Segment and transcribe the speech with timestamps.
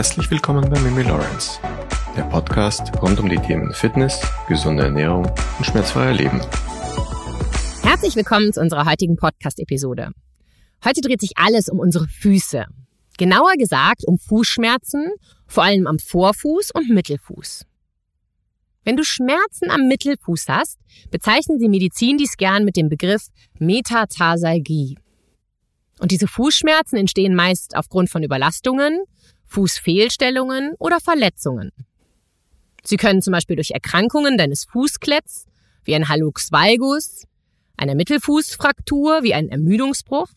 [0.00, 1.60] Herzlich willkommen bei Mimi Lawrence,
[2.16, 5.26] der Podcast rund um die Themen Fitness, gesunde Ernährung
[5.58, 6.40] und schmerzfreier Leben.
[7.82, 10.12] Herzlich willkommen zu unserer heutigen Podcast-Episode.
[10.82, 12.64] Heute dreht sich alles um unsere Füße.
[13.18, 15.12] Genauer gesagt um Fußschmerzen,
[15.46, 17.66] vor allem am Vorfuß und Mittelfuß.
[18.84, 20.78] Wenn du Schmerzen am Mittelfuß hast,
[21.10, 23.26] bezeichnen die Medizin dies gern mit dem Begriff
[23.58, 24.96] Metatarsalgie.
[25.98, 29.04] Und diese Fußschmerzen entstehen meist aufgrund von Überlastungen,
[29.50, 31.72] Fußfehlstellungen oder Verletzungen.
[32.84, 35.46] Sie können zum Beispiel durch Erkrankungen deines Fußkletts,
[35.84, 37.24] wie ein Hallux valgus,
[37.76, 40.28] einer Mittelfußfraktur, wie ein Ermüdungsbruch,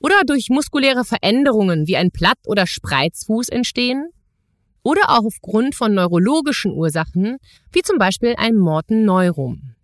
[0.00, 4.10] oder durch muskuläre Veränderungen, wie ein Platt- oder Spreizfuß entstehen,
[4.82, 7.38] oder auch aufgrund von neurologischen Ursachen,
[7.72, 9.74] wie zum Beispiel ein Mortenneurum.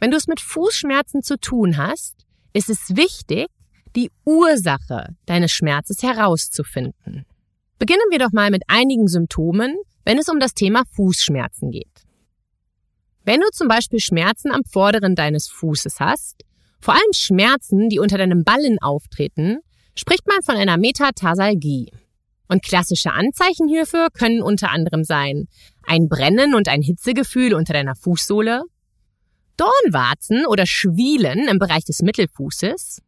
[0.00, 3.48] Wenn du es mit Fußschmerzen zu tun hast, ist es wichtig,
[3.96, 7.24] die Ursache deines Schmerzes herauszufinden.
[7.78, 11.88] Beginnen wir doch mal mit einigen Symptomen, wenn es um das Thema Fußschmerzen geht.
[13.24, 16.44] Wenn du zum Beispiel Schmerzen am Vorderen deines Fußes hast,
[16.80, 19.60] vor allem Schmerzen, die unter deinem Ballen auftreten,
[19.94, 21.90] spricht man von einer Metatarsalgie.
[22.48, 25.48] Und klassische Anzeichen hierfür können unter anderem sein
[25.86, 28.62] ein Brennen und ein Hitzegefühl unter deiner Fußsohle,
[29.56, 33.02] Dornwarzen oder Schwielen im Bereich des Mittelfußes,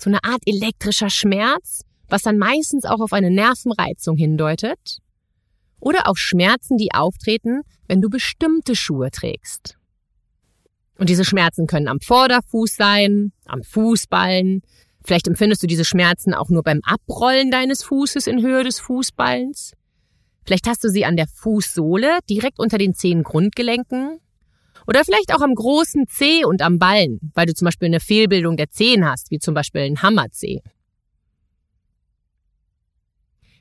[0.00, 4.98] so eine Art elektrischer Schmerz, was dann meistens auch auf eine Nervenreizung hindeutet,
[5.80, 9.76] oder auch Schmerzen, die auftreten, wenn du bestimmte Schuhe trägst.
[10.98, 14.62] Und diese Schmerzen können am Vorderfuß sein, am Fußballen.
[15.04, 19.72] Vielleicht empfindest du diese Schmerzen auch nur beim Abrollen deines Fußes in Höhe des Fußballens.
[20.46, 24.20] Vielleicht hast du sie an der Fußsohle, direkt unter den zehn Grundgelenken.
[24.86, 28.56] Oder vielleicht auch am großen Zeh und am Ballen, weil du zum Beispiel eine Fehlbildung
[28.56, 30.60] der Zehen hast, wie zum Beispiel ein Hammerzeh.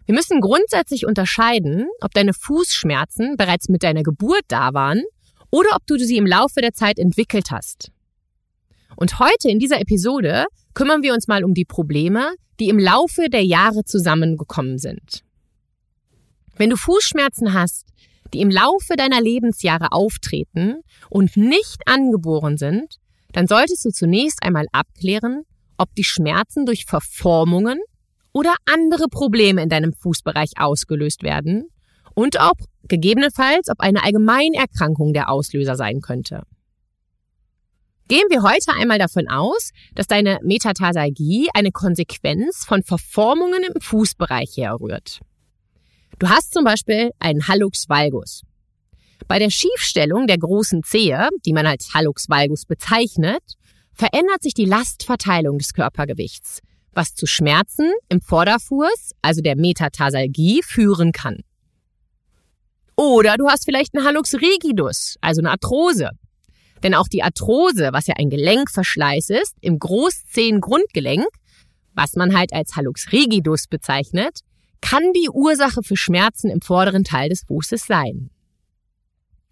[0.06, 5.04] Wir müssen grundsätzlich unterscheiden, ob deine Fußschmerzen bereits mit deiner Geburt da waren
[5.50, 7.92] oder ob du sie im Laufe der Zeit entwickelt hast.
[8.96, 13.30] Und heute in dieser Episode kümmern wir uns mal um die Probleme, die im Laufe
[13.30, 15.24] der Jahre zusammengekommen sind.
[16.56, 17.88] Wenn du Fußschmerzen hast,
[18.34, 22.98] die im Laufe deiner Lebensjahre auftreten und nicht angeboren sind,
[23.32, 25.44] dann solltest du zunächst einmal abklären,
[25.78, 27.80] ob die Schmerzen durch Verformungen
[28.32, 31.68] oder andere Probleme in deinem Fußbereich ausgelöst werden
[32.16, 32.58] und ob
[32.88, 36.44] gegebenenfalls, ob eine Allgemeinerkrankung der Auslöser sein könnte.
[38.10, 44.58] Gehen wir heute einmal davon aus, dass deine Metatarsalgie eine Konsequenz von Verformungen im Fußbereich
[44.58, 45.22] herrührt.
[46.24, 48.44] Du hast zum Beispiel einen Hallux valgus.
[49.28, 53.44] Bei der Schiefstellung der großen Zehe, die man als Hallux valgus bezeichnet,
[53.94, 56.62] verändert sich die Lastverteilung des Körpergewichts,
[56.94, 61.42] was zu Schmerzen im Vorderfuß, also der Metatarsalgie, führen kann.
[62.96, 66.12] Oder du hast vielleicht einen Hallux rigidus, also eine Arthrose.
[66.84, 71.28] Denn auch die Arthrose, was ja ein Gelenkverschleiß ist, im Großzehengrundgelenk,
[71.94, 74.40] was man halt als Hallux rigidus bezeichnet,
[74.84, 78.30] kann die Ursache für Schmerzen im vorderen Teil des Fußes sein.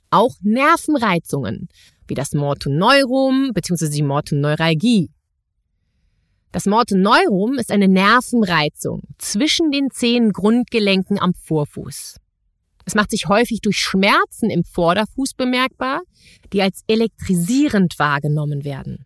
[0.10, 1.70] Auch Nervenreizungen,
[2.06, 3.88] wie das Mortoneurum bzw.
[3.88, 5.10] die Mortoneuralgie,
[6.52, 12.18] das Mortoneurum ist eine Nervenreizung zwischen den zehn Grundgelenken am Vorfuß.
[12.84, 16.02] Es macht sich häufig durch Schmerzen im Vorderfuß bemerkbar,
[16.52, 19.06] die als elektrisierend wahrgenommen werden.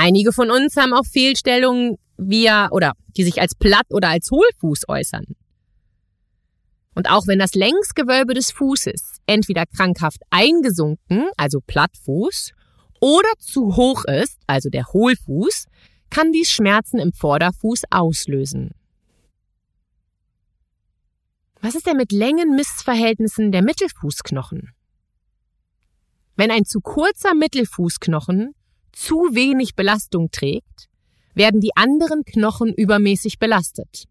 [0.00, 4.88] Einige von uns haben auch Fehlstellungen via oder die sich als Platt oder als Hohlfuß
[4.88, 5.24] äußern.
[6.94, 12.52] Und auch wenn das Längsgewölbe des Fußes entweder krankhaft eingesunken, also Plattfuß,
[13.00, 15.66] oder zu hoch ist, also der Hohlfuß,
[16.10, 18.70] kann dies Schmerzen im Vorderfuß auslösen.
[21.60, 24.70] Was ist denn mit Längenmissverhältnissen der Mittelfußknochen?
[26.36, 28.54] Wenn ein zu kurzer Mittelfußknochen
[28.92, 30.88] zu wenig Belastung trägt,
[31.34, 34.04] werden die anderen Knochen übermäßig belastet.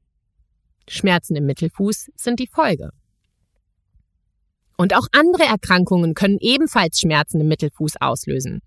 [0.88, 2.92] Schmerzen im Mittelfuß sind die Folge.
[4.78, 8.62] Und auch andere Erkrankungen können ebenfalls Schmerzen im Mittelfuß auslösen.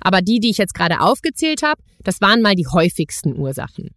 [0.00, 3.90] Aber die, die ich jetzt gerade aufgezählt habe, das waren mal die häufigsten Ursachen.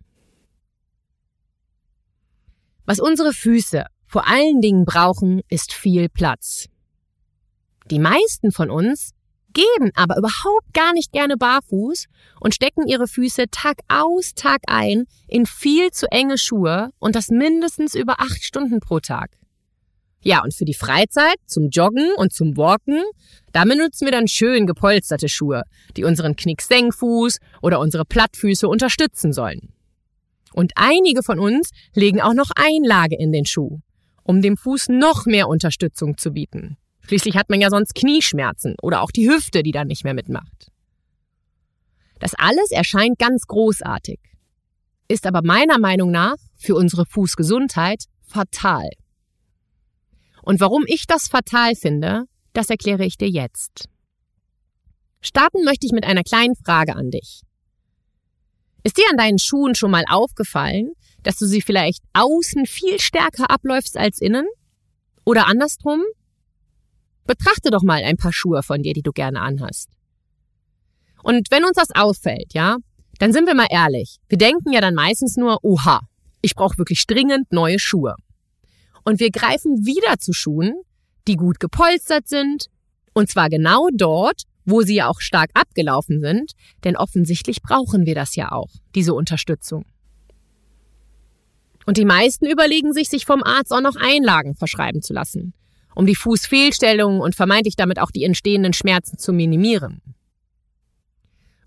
[2.86, 6.68] Was unsere Füße vor allen Dingen brauchen, ist viel Platz.
[7.90, 9.15] Die meisten von uns
[9.56, 12.06] gehen aber überhaupt gar nicht gerne barfuß
[12.40, 17.30] und stecken ihre Füße Tag aus, Tag ein in viel zu enge Schuhe und das
[17.30, 19.32] mindestens über acht Stunden pro Tag.
[20.22, 23.02] Ja, und für die Freizeit, zum Joggen und zum Walken,
[23.54, 25.64] da benutzen wir dann schön gepolsterte Schuhe,
[25.98, 29.72] die unseren Knicksenkfuß oder unsere Plattfüße unterstützen sollen.
[30.52, 33.82] Und einige von uns legen auch noch Einlage in den Schuh,
[34.24, 36.78] um dem Fuß noch mehr Unterstützung zu bieten.
[37.08, 40.72] Schließlich hat man ja sonst Knieschmerzen oder auch die Hüfte, die dann nicht mehr mitmacht.
[42.20, 44.20] Das alles erscheint ganz großartig,
[45.08, 48.90] ist aber meiner Meinung nach für unsere Fußgesundheit fatal.
[50.42, 52.24] Und warum ich das fatal finde,
[52.54, 53.90] das erkläre ich dir jetzt.
[55.22, 57.42] Starten möchte ich mit einer kleinen Frage an dich.
[58.84, 60.94] Ist dir an deinen Schuhen schon mal aufgefallen,
[61.24, 64.48] dass du sie vielleicht außen viel stärker abläufst als innen?
[65.26, 66.04] Oder andersrum?
[67.26, 69.90] Betrachte doch mal ein paar Schuhe von dir, die du gerne anhast.
[71.24, 72.78] Und wenn uns das auffällt, ja,
[73.20, 74.18] dann sind wir mal ehrlich.
[74.30, 76.02] Wir denken ja dann meistens nur, oha,
[76.42, 78.16] ich brauche wirklich dringend neue Schuhe.
[79.04, 80.74] Und wir greifen wieder zu Schuhen,
[81.28, 82.68] die gut gepolstert sind,
[83.14, 86.52] und zwar genau dort, wo sie ja auch stark abgelaufen sind,
[86.84, 89.86] denn offensichtlich brauchen wir das ja auch, diese Unterstützung.
[91.86, 95.54] Und die meisten überlegen sich, sich vom Arzt auch noch Einlagen verschreiben zu lassen,
[95.96, 100.02] um die Fußfehlstellungen und vermeintlich damit auch die entstehenden Schmerzen zu minimieren.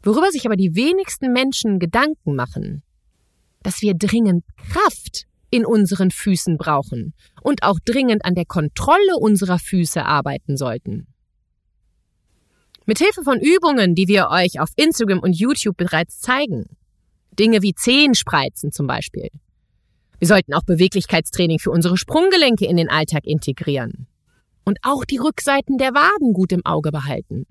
[0.02, 2.82] Worüber sich aber die wenigsten Menschen Gedanken machen,
[3.62, 9.58] dass wir dringend Kraft in unseren Füßen brauchen und auch dringend an der Kontrolle unserer
[9.58, 11.08] Füße arbeiten sollten.
[12.86, 16.66] Mithilfe von Übungen, die wir euch auf Instagram und YouTube bereits zeigen,
[17.38, 19.28] Dinge wie Zehenspreizen zum Beispiel.
[20.18, 24.06] Wir sollten auch Beweglichkeitstraining für unsere Sprunggelenke in den Alltag integrieren
[24.68, 27.46] und auch die Rückseiten der Waden gut im Auge behalten.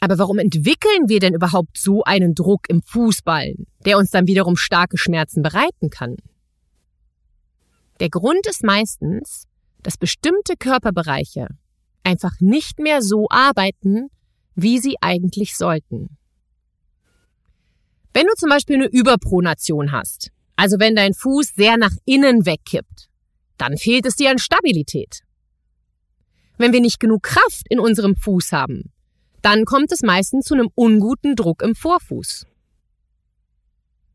[0.00, 4.58] Aber warum entwickeln wir denn überhaupt so einen Druck im Fußballen, der uns dann wiederum
[4.58, 6.16] starke Schmerzen bereiten kann?
[7.98, 9.44] Der Grund ist meistens,
[9.82, 11.48] dass bestimmte Körperbereiche
[12.04, 14.10] einfach nicht mehr so arbeiten,
[14.54, 16.18] wie sie eigentlich sollten.
[18.12, 23.05] Wenn du zum Beispiel eine Überpronation hast, also wenn dein Fuß sehr nach innen wegkippt,
[23.58, 25.20] dann fehlt es dir an Stabilität.
[26.58, 28.92] Wenn wir nicht genug Kraft in unserem Fuß haben,
[29.42, 32.46] dann kommt es meistens zu einem unguten Druck im Vorfuß.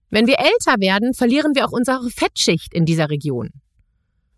[0.09, 3.51] Wenn wir älter werden, verlieren wir auch unsere Fettschicht in dieser Region.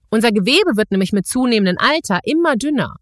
[0.09, 2.97] Unser Gewebe wird nämlich mit zunehmendem Alter immer dünner.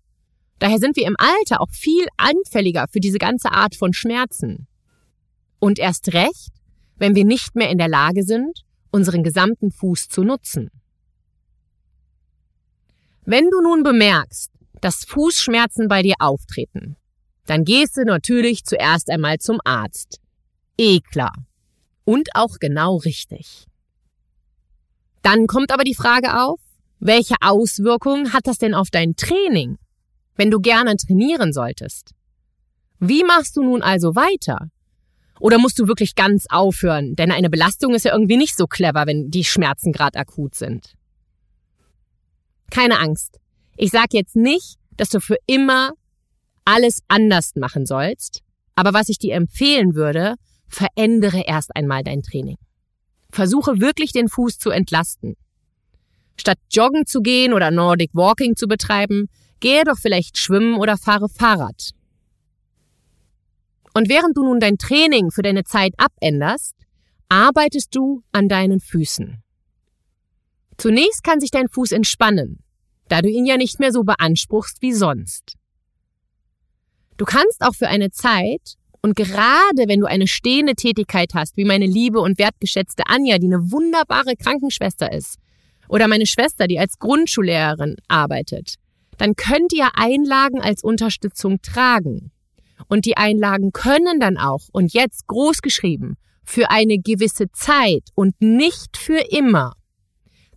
[0.60, 4.68] Daher sind wir im Alter auch viel anfälliger für diese ganze Art von Schmerzen.
[5.60, 6.54] Und erst recht,
[6.96, 8.62] wenn wir nicht mehr in der Lage sind,
[8.92, 10.70] unseren gesamten Fuß zu nutzen.
[13.26, 14.50] Wenn du nun bemerkst,
[14.82, 16.96] dass Fußschmerzen bei dir auftreten,
[17.46, 20.20] dann gehst du natürlich zuerst einmal zum Arzt.
[20.78, 21.34] Eh klar.
[22.04, 23.66] Und auch genau richtig.
[25.22, 26.60] Dann kommt aber die Frage auf,
[27.00, 29.78] welche Auswirkungen hat das denn auf dein Training,
[30.36, 32.12] wenn du gerne trainieren solltest?
[33.00, 34.70] Wie machst du nun also weiter?
[35.40, 37.16] Oder musst du wirklich ganz aufhören?
[37.16, 40.94] Denn eine Belastung ist ja irgendwie nicht so clever, wenn die Schmerzen gerade akut sind.
[42.72, 43.40] Keine Angst.
[43.78, 45.92] Ich sag jetzt nicht, dass du für immer
[46.66, 48.42] alles anders machen sollst.
[48.76, 50.36] Aber was ich dir empfehlen würde,
[50.68, 52.58] verändere erst einmal dein Training.
[53.32, 55.36] Versuche wirklich den Fuß zu entlasten.
[56.38, 59.28] Statt joggen zu gehen oder Nordic Walking zu betreiben,
[59.60, 61.92] gehe doch vielleicht schwimmen oder fahre Fahrrad.
[63.94, 66.76] Und während du nun dein Training für deine Zeit abänderst,
[67.30, 69.44] arbeitest du an deinen Füßen.
[70.82, 72.58] Zunächst kann sich dein Fuß entspannen,
[73.08, 75.54] da du ihn ja nicht mehr so beanspruchst wie sonst.
[77.18, 81.66] Du kannst auch für eine Zeit und gerade wenn du eine stehende Tätigkeit hast, wie
[81.66, 85.38] meine liebe und wertgeschätzte Anja, die eine wunderbare Krankenschwester ist,
[85.88, 88.78] oder meine Schwester, die als Grundschullehrerin arbeitet,
[89.20, 92.32] dann könnt ihr Einlagen als Unterstützung tragen.
[92.88, 98.42] Und die Einlagen können dann auch, und jetzt groß geschrieben, für eine gewisse Zeit und
[98.42, 99.76] nicht für immer,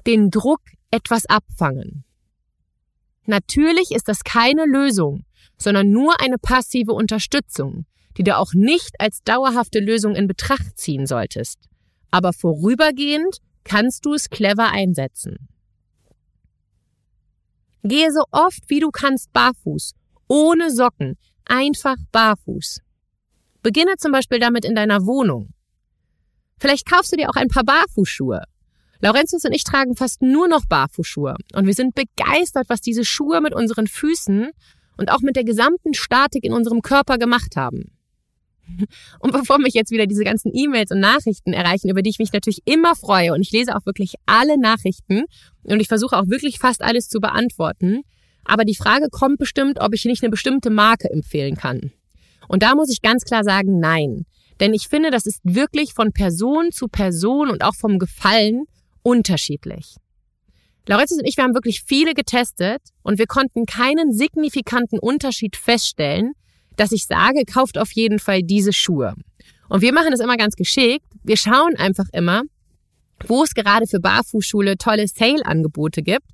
[0.07, 2.05] den Druck etwas abfangen.
[3.27, 5.25] Natürlich ist das keine Lösung,
[5.57, 11.07] sondern nur eine passive Unterstützung, die du auch nicht als dauerhafte Lösung in Betracht ziehen
[11.07, 11.59] solltest.
[12.11, 15.49] Aber vorübergehend kannst du es clever einsetzen.
[17.83, 19.95] Gehe so oft wie du kannst barfuß,
[20.29, 22.81] ohne Socken, einfach barfuß.
[23.63, 25.51] Beginne zum Beispiel damit in deiner Wohnung.
[26.59, 28.43] Vielleicht kaufst du dir auch ein paar Barfußschuhe.
[29.05, 33.43] Laurentius und ich tragen fast nur noch Barfußschuhe und wir sind begeistert, was diese Schuhe
[33.43, 34.49] mit unseren Füßen
[34.97, 37.93] und auch mit der gesamten Statik in unserem Körper gemacht haben.
[39.19, 42.33] Und bevor mich jetzt wieder diese ganzen E-Mails und Nachrichten erreichen, über die ich mich
[42.33, 45.25] natürlich immer freue, und ich lese auch wirklich alle Nachrichten
[45.65, 48.05] und ich versuche auch wirklich fast alles zu beantworten,
[48.47, 51.93] aber die Frage kommt bestimmt, ob ich nicht eine bestimmte Marke empfehlen kann.
[52.49, 54.25] Und da muss ich ganz klar sagen, nein.
[54.61, 58.65] Denn ich finde, das ist wirklich von Person zu Person und auch vom Gefallen
[59.05, 59.97] unterschiedlich.
[60.87, 66.33] Laurentis und ich, wir haben wirklich viele getestet und wir konnten keinen signifikanten Unterschied feststellen,
[66.77, 69.15] dass ich sage, kauft auf jeden Fall diese Schuhe.
[69.69, 71.07] Und wir machen das immer ganz geschickt.
[71.23, 72.43] Wir schauen einfach immer,
[73.27, 76.27] wo es gerade für Barfußschule tolle Sale-Angebote gibt,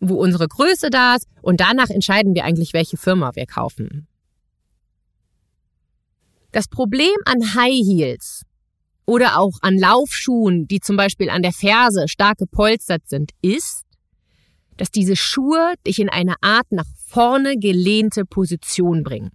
[0.00, 4.06] wo unsere Größe da ist und danach entscheiden wir eigentlich, welche Firma wir kaufen.
[6.52, 8.42] Das Problem an High Heels
[9.08, 13.86] oder auch an Laufschuhen, die zum Beispiel an der Ferse stark gepolstert sind, ist,
[14.76, 19.30] dass diese Schuhe dich in eine Art nach vorne gelehnte Position bringen.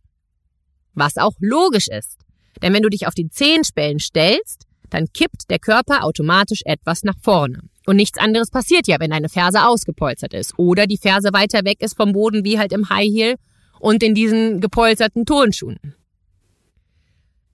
[0.93, 2.19] Was auch logisch ist,
[2.61, 7.17] denn wenn du dich auf die Zehenspellen stellst, dann kippt der Körper automatisch etwas nach
[7.19, 7.61] vorne.
[7.87, 11.81] Und nichts anderes passiert ja, wenn deine Ferse ausgepolstert ist oder die Ferse weiter weg
[11.81, 13.35] ist vom Boden wie halt im High Heel
[13.79, 15.95] und in diesen gepolsterten Turnschuhen.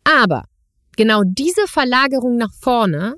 [0.03, 0.43] Aber
[0.99, 3.15] genau diese Verlagerung nach vorne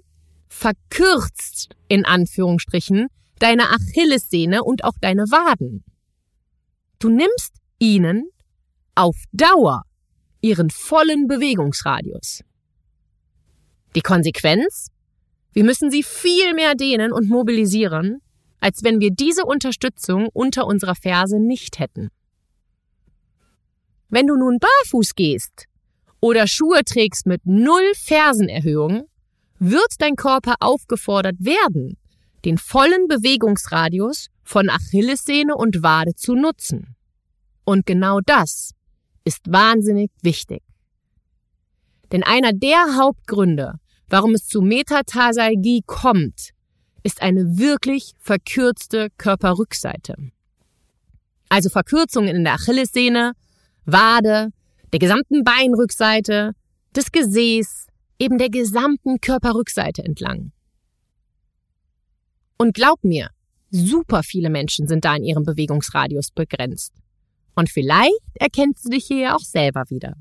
[0.50, 3.08] verkürzt in Anführungsstrichen
[3.40, 5.84] deine Achillessehne und auch deine Waden.
[7.00, 8.30] Du nimmst ihnen
[8.94, 9.82] auf Dauer
[10.42, 12.44] ihren vollen Bewegungsradius.
[13.96, 14.90] Die Konsequenz?
[15.52, 18.22] Wir müssen sie viel mehr dehnen und mobilisieren,
[18.60, 22.10] als wenn wir diese Unterstützung unter unserer Ferse nicht hätten.
[24.10, 25.68] Wenn du nun barfuß gehst,
[26.22, 29.08] oder Schuhe trägst mit null Fersenerhöhung,
[29.60, 31.98] wird dein Körper aufgefordert werden,
[32.46, 36.96] den vollen Bewegungsradius von Achillessehne und Wade zu nutzen.
[37.66, 38.72] Und genau das
[39.24, 40.64] ist wahnsinnig wichtig.
[42.12, 43.76] Denn einer der Hauptgründe,
[44.10, 46.50] warum es zu Metatarsalgie kommt,
[47.04, 50.16] ist eine wirklich verkürzte Körperrückseite.
[51.50, 53.34] Also Verkürzungen in der Achillessehne,
[53.86, 54.52] Wade,
[54.92, 56.54] der gesamten Beinrückseite,
[56.96, 57.88] des Gesäß,
[58.20, 60.52] eben der gesamten Körperrückseite entlang.
[62.58, 63.30] Und glaub mir,
[63.72, 66.94] super viele Menschen sind da in ihrem Bewegungsradius begrenzt.
[67.56, 70.16] Und vielleicht erkennst du dich hier auch selber wieder.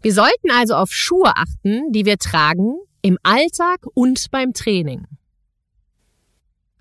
[0.00, 5.06] Wir sollten also auf Schuhe achten, die wir tragen im Alltag und beim Training.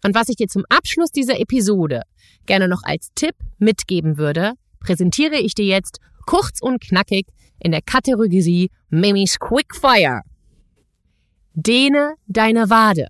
[0.04, 2.02] Und was ich dir zum Abschluss dieser Episode
[2.46, 7.28] gerne noch als Tipp mitgeben würde, präsentiere ich dir jetzt kurz und knackig
[7.60, 10.22] in der Kategorie Mimis Quickfire.
[11.54, 13.08] Dehne deine Wade.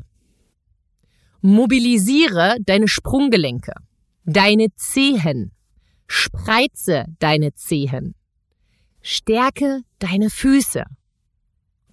[1.41, 3.73] Mobilisiere deine Sprunggelenke,
[4.25, 5.51] deine Zehen.
[6.07, 8.15] Spreize deine Zehen.
[9.01, 10.83] Stärke deine Füße.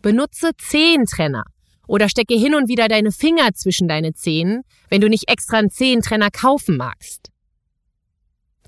[0.00, 1.44] Benutze Zehentrenner
[1.86, 5.70] oder stecke hin und wieder deine Finger zwischen deine Zehen, wenn du nicht extra einen
[5.70, 7.30] Zehentrenner kaufen magst.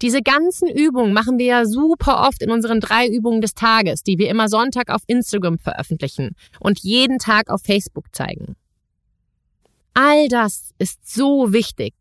[0.02, 4.18] Diese ganzen Übungen machen wir ja super oft in unseren drei Übungen des Tages, die
[4.18, 8.56] wir immer Sonntag auf Instagram veröffentlichen und jeden Tag auf Facebook zeigen.
[9.94, 11.94] All das ist so wichtig,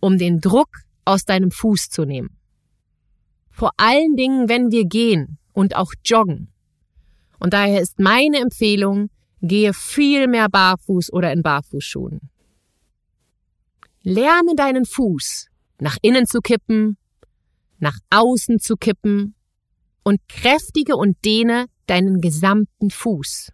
[0.00, 0.68] um den Druck
[1.06, 2.36] aus deinem Fuß zu nehmen.
[3.50, 6.52] Vor allen Dingen, wenn wir gehen und auch joggen.
[7.40, 9.08] Und daher ist meine Empfehlung,
[9.40, 12.20] gehe viel mehr barfuß oder in Barfußschuhen.
[14.02, 15.46] Lerne deinen Fuß
[15.80, 16.98] nach innen zu kippen
[17.78, 19.34] nach außen zu kippen
[20.02, 23.52] und kräftige und dehne deinen gesamten Fuß.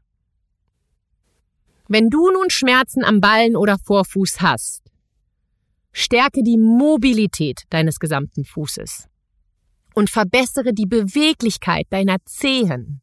[1.89, 4.83] Wenn du nun Schmerzen am Ballen oder Vorfuß hast,
[5.93, 9.09] stärke die Mobilität deines gesamten Fußes
[9.95, 13.01] und verbessere die Beweglichkeit deiner Zehen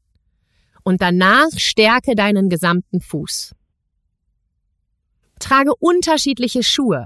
[0.84, 3.54] und danach stärke deinen gesamten Fuß.
[5.40, 7.06] Trage unterschiedliche Schuhe,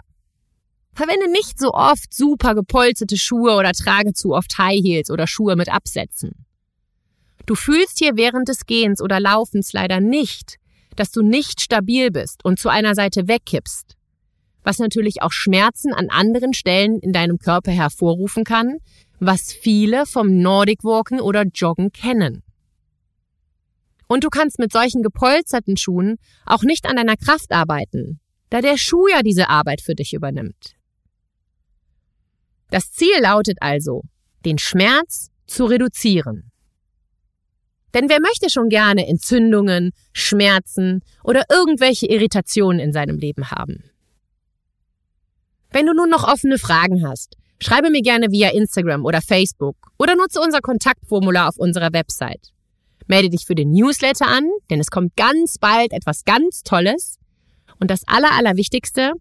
[0.95, 5.57] Verwende nicht so oft super gepolsterte Schuhe oder trage zu oft High Heels oder Schuhe
[5.57, 6.45] mit Absätzen.
[7.45, 10.55] Du fühlst hier während des Gehens oder Laufens leider nicht,
[10.95, 13.97] dass du nicht stabil bist und zu einer Seite wegkippst,
[14.63, 18.77] was natürlich auch Schmerzen an anderen Stellen in deinem Körper hervorrufen kann,
[19.19, 22.41] was viele vom Nordic Walken oder Joggen kennen.
[24.07, 28.77] Und du kannst mit solchen gepolsterten Schuhen auch nicht an deiner Kraft arbeiten, da der
[28.77, 30.74] Schuh ja diese Arbeit für dich übernimmt.
[32.69, 34.03] Das Ziel lautet also,
[34.45, 36.51] den Schmerz zu reduzieren.
[37.93, 43.83] Denn wer möchte schon gerne Entzündungen, Schmerzen oder irgendwelche Irritationen in seinem Leben haben?
[45.71, 50.15] Wenn du nun noch offene Fragen hast, schreibe mir gerne via Instagram oder Facebook oder
[50.15, 52.51] nutze unser Kontaktformular auf unserer Website.
[53.07, 57.17] Melde dich für den Newsletter an, denn es kommt ganz bald etwas ganz Tolles.
[57.79, 59.13] Und das Aller, Allerwichtigste,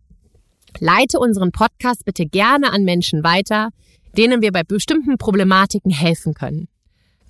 [0.81, 3.71] Leite unseren Podcast bitte gerne an Menschen weiter,
[4.17, 6.69] denen wir bei bestimmten Problematiken helfen können.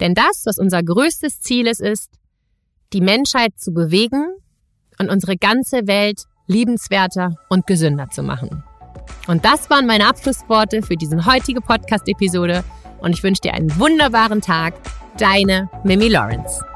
[0.00, 2.10] Denn das, was unser größtes Ziel ist, ist,
[2.92, 4.34] die Menschheit zu bewegen
[4.98, 8.62] und unsere ganze Welt liebenswerter und gesünder zu machen.
[9.26, 12.64] Und das waren meine Abschlussworte für diese heutige Podcast-Episode
[13.00, 14.74] und ich wünsche dir einen wunderbaren Tag.
[15.18, 16.73] Deine Mimi Lawrence.